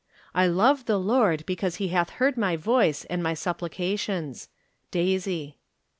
[0.33, 4.49] "I love the Lord because he hath heard my voice and my supplications."
[4.89, 5.59] Daisy.